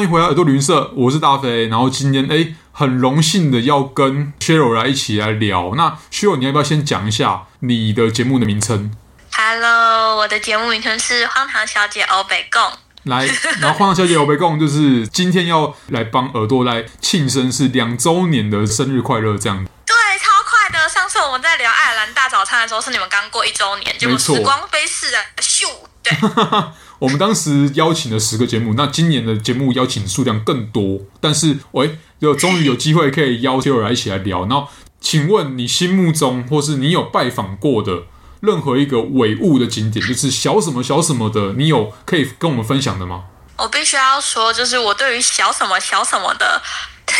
[0.00, 1.66] 欢迎回来耳朵旅行社，我是大飞。
[1.66, 5.74] 然后今天哎，很荣幸的要跟 Cheryl 来一起来聊。
[5.76, 8.90] 那 Cheryl，你要不要先讲一下你的节目的名称
[9.30, 12.62] ？Hello，我的节目名称是《荒唐小姐欧北共》。
[13.02, 13.26] 来，
[13.60, 19.62] 然后荒唐小姐欧北共就是今天要来帮耳朵来庆生，是两周年的生日快乐这样。
[19.84, 20.88] 对，超快的。
[20.88, 25.66] 上次我们在聊爱尔兰大早餐的时候，是你们刚过一周年，就时光飞逝啊，咻，
[26.02, 26.16] 对。
[27.00, 34.40] 我们当时邀请了十个节目，那今年的节目邀请数量更多，但是喂，就终于有机会可以邀请我来一起来聊。
[34.40, 34.68] 然后，
[35.00, 38.02] 请问你心目中或是你有拜访过的
[38.40, 43.24] 任何一个伪物的景点，就是小什么小什么的，你有可以跟我们分享的吗？
[43.56, 46.60] 我必须要说，就是我对于小什么小什么的。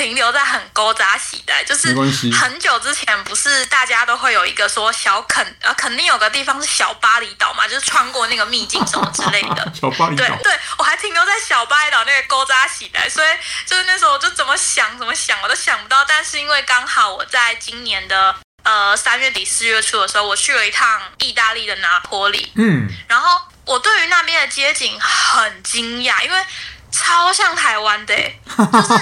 [0.00, 1.94] 停留在很勾扎时代，就是
[2.32, 9.72] 很久之前，不是大家都会有一个说小肯呃，肯定有个地方是小巴厘岛嘛，就是穿过那个秘境什么之类的。
[9.78, 10.24] 小巴厘岛。
[10.24, 13.28] 对对，我还停留在小巴厘岛那个勾扎时代，所以
[13.66, 16.02] 就是那时候我就怎么想怎么想，我都想不到。
[16.06, 26.42] 但是因为刚好我在今年的呃三月底四月初的时候，我去了一趟意大利的拿坡里，嗯，然后我对于那边的街景很惊讶，因为
[26.90, 28.94] 超像台湾的，就是。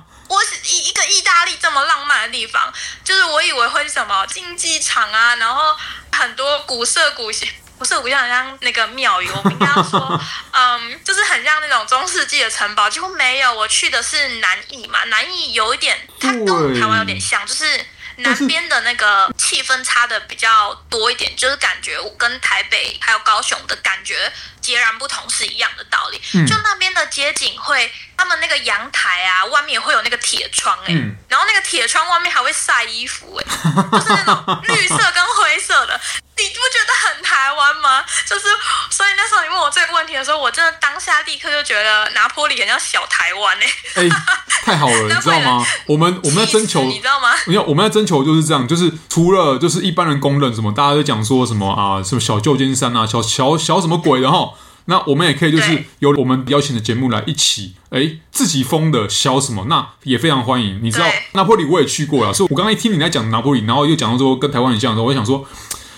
[0.28, 2.70] 我是一一个意大利这么浪漫的地方，
[3.02, 5.74] 就是我以为会是什么竞技场啊，然后
[6.12, 7.48] 很多古色古香，
[7.78, 9.30] 古色古香很像那个庙宇。
[9.30, 10.20] 我们应该要说，
[10.52, 12.90] 嗯，就是很像那种中世纪的城堡。
[12.90, 26.20] 几乎没有，我去的是南艺嘛，南艺有一点，它跟台湾有点像，就是南边的那个气氛差的比较多一点，就是感觉我跟台北还有高雄的感觉截然不同，是一样的道理。
[26.46, 27.90] 就那边的街景会。
[28.16, 36.00] 他们那个阳台啊，外面也会有那个铁窗哎、欸，嗯、然后那个铁窗外面还会晒衣服哎、欸， 就是那种绿色跟灰色的，
[36.36, 38.04] 你不觉得很台湾吗？
[38.26, 38.46] 就是，
[38.90, 43.66] 所以那时候你问我这个问题的时候，我真的当下立刻就觉得拿坡里很像小台湾哎、
[44.02, 44.16] 欸，哎，
[44.64, 45.66] 太好了， 你知道吗？
[45.86, 47.34] 我们我们在征求，你知道吗？
[47.46, 54.50] 没有我们在征求就是这样，就是除了就是一般人公认什么，大家都讲说什么啊，什么小旧金山啊，小小小什么鬼的哈。
[54.86, 60.80] 那我们也可以就是由我们邀请的节目来一起，哎，自己封的小什么，那也非常欢迎。
[60.82, 65.46] 你知道对拿破里我也去过了，所以我刚刚一听你在讲拿破里，然后又讲到说跟台湾很像的时候，我就想说，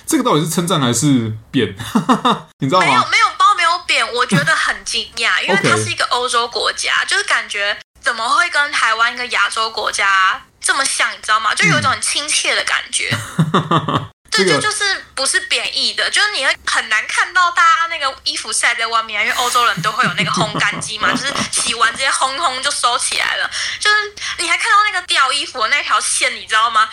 [0.07, 1.77] 这个到底是称赞还是贬？
[2.61, 2.87] 你知道吗？
[2.87, 11.55] 没有没有褒没有贬，我觉得很惊讶， 因为它是一个欧洲国家，就是感觉怎么会跟台湾一个亚洲国家这么像，你知道吗？
[11.55, 13.11] 就有一种很亲切的感觉。
[13.53, 14.07] 嗯
[14.45, 23.51] 这就就是不是贬义的，就是你会很难看到大家那个衣服晒在外面，因为欧洲人都会有那个烘干机嘛，就是洗完直接烘烘就收起来了。
[23.79, 23.97] 就是
[24.39, 26.89] 你还看到那个吊衣服的那条线，你知道吗？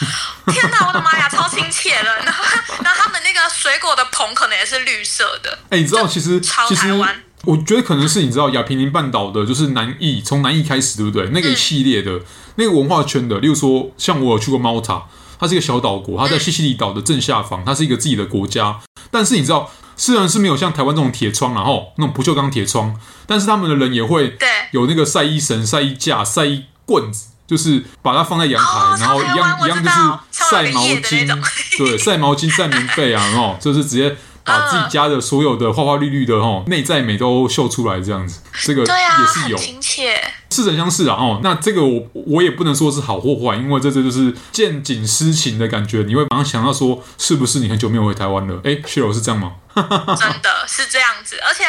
[0.48, 2.16] 天哪，我的妈呀，超亲切的。
[2.24, 2.44] 然后，
[2.84, 5.60] 然后他们那个水果的棚可能也是绿色的。
[5.70, 11.30] 哎，你知道其实超台湾，我觉得可能是你知道亚平宁半岛的，就是南艺，从南艺开始，对不对？
[11.30, 15.04] 那个一系列的、嗯、那个文化圈的，例如说像我有去过猫塔。
[15.40, 18.80] 它是一个小岛国，它在西西里岛的正下方，它是一个自己的国家。
[19.12, 24.38] 但是你知道，虽然是没有像台湾这种铁窗，然后那种不锈钢铁窗，但是他们的人也会
[24.72, 31.44] 有那个晒衣绳、晒衣架、晒衣棍子，就是把它放在阳台，哦、然后一样一样就是晒毛巾，
[31.78, 34.16] 对， 晒毛巾、晒棉被啊，然后就是直接。
[34.48, 40.22] 把自己家的所有的花花绿绿的哈内在美都秀出来，这样子，这个也是有亲切，
[40.56, 41.42] 似曾相识啊哦。
[41.44, 48.62] 那这个我我也不能说是好或坏，因为这这就是见景思情的感觉，你会马上想到说，是不是你很久没有回台湾了？
[48.64, 49.54] 哎，Cheryl 是这样吗？
[49.76, 51.66] 真的是这样子，而且。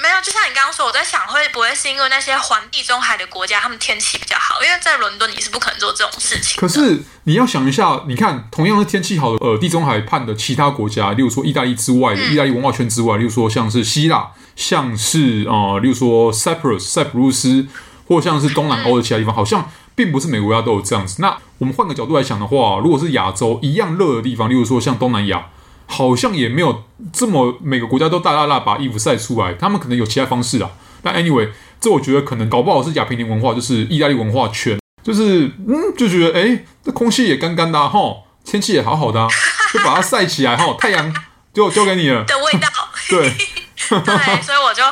[0.00, 4.62] 没有，就像你刚刚说，我在想会不会是因为那些环地中海的国家，他们天气比较好？
[4.62, 6.56] 因为在伦敦你是不可能做这种事情。
[6.60, 17.66] 可是你要想一下，你看同样是天气好的，呃，地中海畔的其他国家，例如说意大利之外的、嗯、意大利文化圈之外，例如说像是希腊，像是呃，例如说 Cyprus 塞浦路斯，
[18.08, 21.22] 或像是东南欧的其他地方，嗯、好像并不是每个国家都有这样子。
[21.22, 25.46] 那我们换个角度来想的话，如果是亚洲一样热的地方，例如说像东南亚。
[25.90, 30.68] 好像也没有这么每个国家都大大大把衣服晒出来，他们可能有其他方式啊。
[31.02, 31.48] 但 anyway，
[31.80, 37.98] 这我觉得可能搞不好是亚平宁文化，就是意大利文化圈，就是嗯，就觉得哎，这空气也干干的哈，
[38.44, 39.26] 天气也好好的，
[39.72, 41.10] 就把它晒起来哈，太阳
[41.54, 42.68] 就交给你了的味道，
[43.08, 43.32] 对。
[43.88, 44.82] 对，所以我就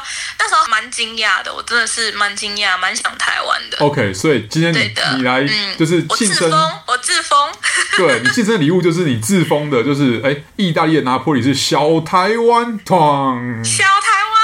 [0.47, 3.79] 那时候蛮惊讶的，我真的是蛮惊讶，蛮想台湾的。
[3.79, 5.45] OK，所以今天你，你来
[5.77, 6.49] 就是庆生，
[6.87, 7.51] 我自封，
[7.99, 14.39] 对你庆生的礼物就是你自封的，就是哎，意大利的拿坡里是小台湾，团，小台湾，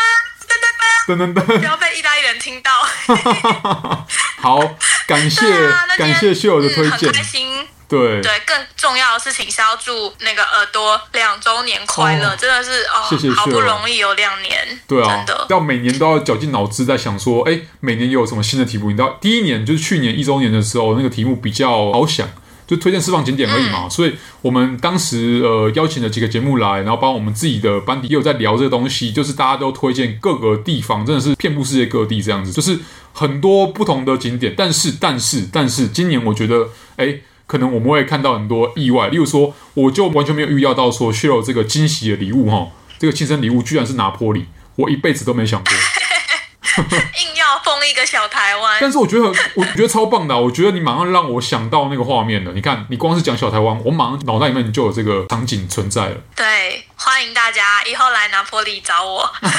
[1.07, 2.73] 噔噔噔，噔噔噔，不要被意大利人听到。
[4.43, 4.59] 好，
[5.07, 5.41] 感谢
[5.97, 7.65] 感谢秀儿的推荐，开心。
[7.89, 18.91] 对对，更重要的事情是要祝那个耳朵两周年快乐，哦、真的是哦，谢谢好不容易有两年，对啊，真的要每年都要绞尽脑汁在想说，哎，每年有什么新的题目？
[18.91, 22.29] 你知道，第一年就是去年一周年的时候，那个题目比较好想。
[22.65, 32.79] 就推荐释放景点而已嘛，嗯、所以我们当时呃邀请了几个节目来，然后帮我们自己的班底也有在聊这个东西，就是大家都推荐各个地方，真的是遍布世界各地这样子，就是
[33.13, 34.55] 很多不同的景点。
[34.57, 42.69] 但是但是但是今年我觉得，哎，可能我们会看到很多意外，例如说，我就完全没有预料到说 Cheryl 这个惊喜的礼物哈，
[42.99, 44.47] 这个亲生礼物居然是拿坡里，
[44.77, 45.73] 我一辈子都没想过。
[46.75, 49.25] 硬要封一个小台湾，但是我觉得
[49.55, 52.53] 我觉得超棒的啊，我觉得你马上让我想到那个画面了。
[52.55, 56.17] 你看，你光是讲小台湾，我马上脑袋里面就有这个场景存在了。
[56.35, 59.51] 对，欢迎大家以后来拿坡里找我， 讲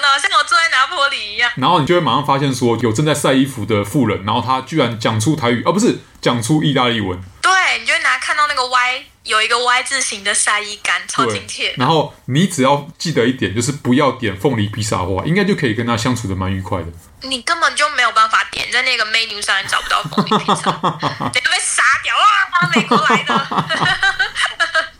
[0.00, 1.50] 的好像我住在拿坡里一样。
[1.56, 7.16] 然后你就会马上发现说，有正在晒衣服的妇人，然后他居然讲出台语，而、哦、不是讲出意大利文。
[7.40, 9.04] 对，你就会拿看到那个 Y。
[9.24, 11.74] 有一个 Y 字形的晒衣杆，超亲切。
[11.76, 16.86] 然后你只要记得一点，就是不要点凤梨披萨的话，应该就可以跟他相处的蛮愉快的。
[17.20, 20.70] 你根本就没有办法点，在那个 menu 上找不到凤梨披萨，
[21.34, 22.48] 你被杀掉啊！
[22.50, 24.07] 他美国来的。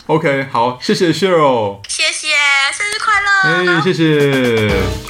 [0.08, 2.28] OK，好，谢谢 Cheryl，谢谢，
[2.72, 3.76] 生日快乐！
[3.76, 5.07] 哎，谢谢。